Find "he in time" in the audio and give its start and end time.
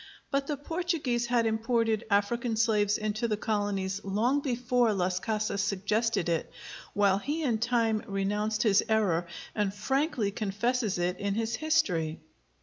7.19-8.01